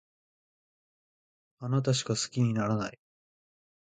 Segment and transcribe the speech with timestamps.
[1.59, 2.99] あなたしか好きにならない